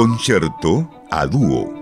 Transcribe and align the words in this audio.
Concierto 0.00 0.88
a 1.10 1.26
dúo. 1.26 1.74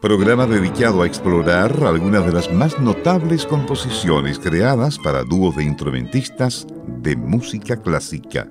Programa 0.00 0.46
dedicado 0.46 1.02
a 1.02 1.06
explorar 1.06 1.80
algunas 1.84 2.26
de 2.26 2.32
las 2.32 2.52
más 2.52 2.80
notables 2.80 3.46
composiciones 3.46 4.40
creadas 4.40 4.98
para 4.98 5.22
dúos 5.22 5.54
de 5.54 5.62
instrumentistas 5.62 6.66
de 6.88 7.14
música 7.14 7.80
clásica. 7.80 8.50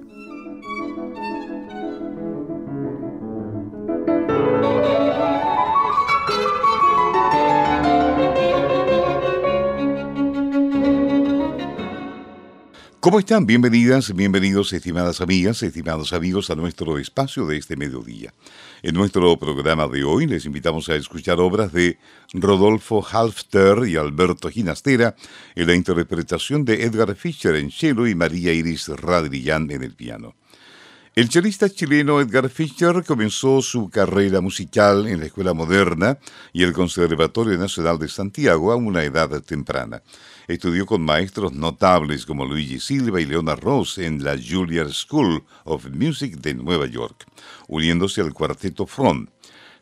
¿Cómo 13.08 13.20
están? 13.20 13.46
Bienvenidas, 13.46 14.14
bienvenidos, 14.14 14.74
estimadas 14.74 15.22
amigas, 15.22 15.64
estimados 15.64 16.12
amigos, 16.12 16.50
a 16.50 16.56
nuestro 16.56 16.98
espacio 16.98 17.46
de 17.46 17.56
este 17.56 17.78
mediodía. 17.78 18.34
En 18.84 18.96
nuestro 18.96 19.40
programa 19.40 19.88
de 19.88 20.04
hoy 20.04 20.28
les 20.28 20.46
invitamos 20.46 20.90
a 20.90 20.96
escuchar 20.96 21.40
obras 21.40 21.72
de 21.72 22.00
Rodolfo 22.34 23.02
Halfter 23.10 23.88
y 23.88 23.96
Alberto 23.96 24.50
Ginastera 24.50 25.16
en 25.56 25.68
la 25.68 25.76
interpretación 25.76 26.66
de 26.66 26.84
Edgar 26.84 27.16
Fischer 27.16 27.56
en 27.56 27.72
cello 27.72 28.08
y 28.08 28.14
María 28.14 28.52
Iris 28.52 28.90
Radrillán 28.90 29.72
en 29.72 29.84
el 29.84 29.96
piano. 29.96 30.36
El 31.18 31.30
chelista 31.30 31.68
chileno 31.68 32.22
Edgar 32.22 32.48
Fischer 32.48 33.04
comenzó 33.04 33.64
su 33.64 33.90
carrera 33.90 34.40
musical 34.40 35.08
en 35.08 35.20
la 35.20 35.26
Escuela 35.26 35.56
Moderna 35.56 36.20
y 36.54 36.62
el 36.62 36.74
Conservatorio 36.74 37.58
Nacional 37.58 37.98
de 37.98 38.08
Santiago 38.08 38.72
a 38.72 38.76
una 38.76 39.04
edad 39.04 39.42
temprana. 39.42 40.04
Estudió 40.48 40.86
con 40.86 41.02
maestros 41.02 41.54
notables 41.54 42.24
como 42.24 42.46
Luigi 42.46 42.80
Silva 42.80 43.20
y 43.20 43.26
Leona 43.26 43.56
Ross 43.56 43.98
en 43.98 44.24
la 44.24 44.38
Juilliard 44.38 44.94
School 44.94 45.44
of 45.64 45.90
Music 45.90 46.36
de 46.38 46.54
Nueva 46.54 46.86
York, 46.86 47.26
uniéndose 47.68 48.22
al 48.22 48.36
cuarteto 48.36 48.86
Front. 48.86 49.32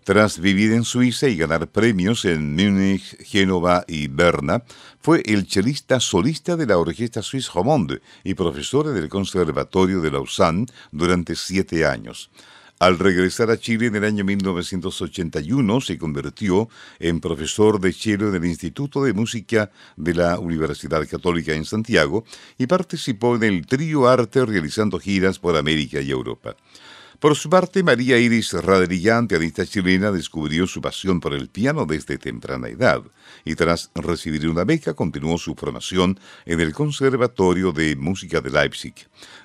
Tras 0.05 0.37
vivir 0.37 0.71
en 0.73 0.83
Suiza 0.83 1.27
y 1.29 1.35
ganar 1.35 1.67
premios 1.67 2.25
en 2.25 2.53
Múnich, 2.53 3.17
Génova 3.23 3.85
y 3.87 4.07
Berna, 4.07 4.63
fue 5.01 5.23
el 5.25 5.47
chelista 5.47 5.99
solista 5.99 6.55
de 6.55 6.67
la 6.67 6.77
Orquesta 6.77 7.23
Suisse 7.23 7.51
Romande 7.51 8.03
y 8.23 8.35
profesor 8.35 8.87
del 8.93 9.09
Conservatorio 9.09 10.01
de 10.01 10.11
Lausanne 10.11 10.67
durante 10.91 11.35
siete 11.35 11.87
años. 11.87 12.29
Al 12.77 12.99
regresar 12.99 13.49
a 13.49 13.57
Chile 13.57 13.87
en 13.87 13.95
el 13.95 14.03
año 14.03 14.23
1981 14.23 15.81
se 15.81 15.97
convirtió 15.97 16.69
en 16.99 17.19
profesor 17.19 17.81
de 17.81 17.91
cello 17.91 18.29
en 18.29 18.35
el 18.35 18.45
Instituto 18.45 19.03
de 19.05 19.13
Música 19.13 19.71
de 19.95 20.13
la 20.13 20.37
Universidad 20.37 21.07
Católica 21.09 21.53
en 21.53 21.65
Santiago 21.65 22.25
y 22.59 22.67
participó 22.67 23.37
en 23.37 23.43
el 23.43 23.65
trío 23.65 24.07
arte 24.07 24.45
realizando 24.45 24.99
giras 24.99 25.39
por 25.39 25.57
América 25.57 25.99
y 25.99 26.11
Europa. 26.11 26.55
Por 27.19 27.35
su 27.35 27.49
parte, 27.49 27.81
María 27.81 28.17
Iris 28.17 28.51
Radrillán, 28.51 29.27
pianista 29.27 29.65
chilena, 29.65 30.11
descubrió 30.11 30.67
su 30.67 30.81
pasión 30.81 31.21
por 31.21 31.33
el 31.33 31.47
piano 31.47 31.85
desde 31.85 32.17
temprana 32.17 32.67
edad 32.67 33.03
y 33.45 33.55
tras 33.55 33.89
recibir 33.95 34.49
una 34.49 34.65
beca 34.65 34.93
continuó 34.93 35.37
su 35.37 35.55
formación 35.55 36.19
en 36.45 36.59
el 36.59 36.73
Conservatorio 36.73 37.71
de 37.71 37.95
Música 37.95 38.41
de 38.41 38.49
Leipzig. 38.49 38.95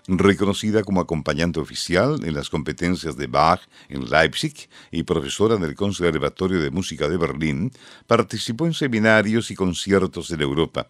Reconocida 0.08 0.82
como 0.82 1.00
acompañante 1.00 1.60
oficial 1.60 2.20
en 2.24 2.34
las 2.34 2.50
competencias 2.50 3.16
de 3.16 3.28
Bach 3.28 3.60
en 3.88 4.10
Leipzig 4.10 4.68
y 4.90 5.04
profesora 5.04 5.54
en 5.54 5.62
el 5.62 5.76
Conservatorio 5.76 6.60
de 6.60 6.70
Música 6.70 7.08
de 7.08 7.18
Berlín, 7.18 7.70
participó 8.06 8.66
en 8.66 8.74
seminarios 8.74 9.50
y 9.50 9.54
conciertos 9.54 10.30
en 10.32 10.40
Europa. 10.40 10.88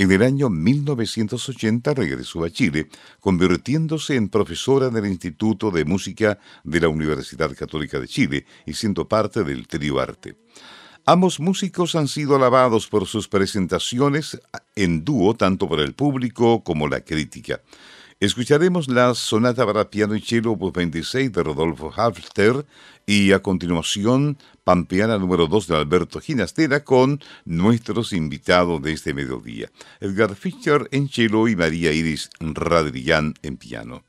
En 0.00 0.10
el 0.10 0.22
año 0.22 0.48
1980 0.48 1.92
regresó 1.92 2.42
a 2.42 2.48
Chile, 2.48 2.88
convirtiéndose 3.20 4.16
en 4.16 4.30
profesora 4.30 4.86
en 4.86 4.96
el 4.96 5.04
Instituto 5.04 5.70
de 5.70 5.84
Música 5.84 6.38
de 6.64 6.80
la 6.80 6.88
Universidad 6.88 7.54
Católica 7.54 8.00
de 8.00 8.08
Chile 8.08 8.46
y 8.64 8.72
siendo 8.72 9.06
parte 9.06 9.44
del 9.44 9.68
trío 9.68 10.00
arte. 10.00 10.38
Ambos 11.04 11.38
músicos 11.38 11.96
han 11.96 12.08
sido 12.08 12.34
alabados 12.34 12.86
por 12.86 13.04
sus 13.06 13.28
presentaciones 13.28 14.40
en 14.74 15.04
dúo 15.04 15.34
tanto 15.34 15.68
por 15.68 15.80
el 15.80 15.92
público 15.92 16.64
como 16.64 16.88
la 16.88 17.02
crítica. 17.02 17.60
Escucharemos 18.20 18.88
la 18.88 19.14
sonata 19.14 19.64
para 19.64 19.88
piano 19.88 20.14
y 20.14 20.20
cello 20.20 20.52
opus 20.52 20.74
26 20.74 21.32
de 21.32 21.42
Rodolfo 21.42 21.90
Halfter 21.90 22.66
y 23.06 23.32
a 23.32 23.38
continuación 23.38 24.36
Pampeana 24.62 25.16
número 25.16 25.46
2 25.46 25.68
de 25.68 25.76
Alberto 25.78 26.20
Ginastera 26.20 26.84
con 26.84 27.22
nuestros 27.46 28.12
invitados 28.12 28.82
de 28.82 28.92
este 28.92 29.14
mediodía, 29.14 29.70
Edgar 30.00 30.34
Fischer 30.34 30.86
en 30.92 31.08
cello 31.08 31.48
y 31.48 31.56
María 31.56 31.92
Iris 31.92 32.28
Radrillán 32.40 33.36
en 33.40 33.56
piano. 33.56 34.04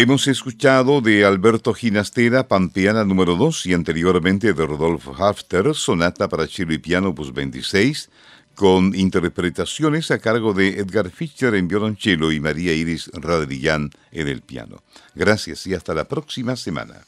Hemos 0.00 0.28
escuchado 0.28 1.02
de 1.02 1.26
Alberto 1.26 1.74
Ginastera, 1.74 2.48
Pampeana 2.48 3.04
número 3.04 3.36
2 3.36 3.66
y 3.66 3.74
anteriormente 3.74 4.54
de 4.54 4.66
Rodolfo 4.66 5.14
Hafter, 5.14 5.74
Sonata 5.74 6.26
para 6.26 6.46
cello 6.46 6.72
y 6.72 6.78
piano, 6.78 7.14
pues 7.14 7.34
26, 7.34 8.08
con 8.54 8.94
interpretaciones 8.94 10.10
a 10.10 10.18
cargo 10.18 10.54
de 10.54 10.78
Edgar 10.78 11.10
Fischer 11.10 11.54
en 11.54 11.68
violonchelo 11.68 12.32
y 12.32 12.40
María 12.40 12.72
Iris 12.72 13.10
Radrillán 13.12 13.90
en 14.10 14.28
el 14.28 14.40
piano. 14.40 14.82
Gracias 15.14 15.66
y 15.66 15.74
hasta 15.74 15.92
la 15.92 16.08
próxima 16.08 16.56
semana. 16.56 17.02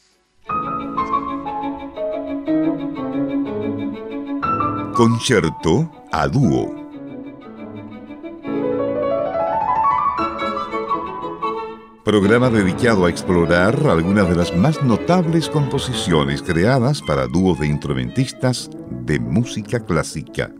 Concierto 4.93 5.91
a 6.11 6.27
dúo. 6.27 6.82
Programa 12.03 12.49
dedicado 12.49 13.05
a 13.05 13.09
explorar 13.09 13.87
algunas 13.87 14.27
de 14.27 14.35
las 14.35 14.53
más 14.53 14.83
notables 14.83 15.47
composiciones 15.47 16.41
creadas 16.41 17.01
para 17.01 17.27
dúos 17.27 17.61
de 17.61 17.67
instrumentistas 17.67 18.69
de 19.05 19.21
música 19.21 19.79
clásica. 19.79 20.51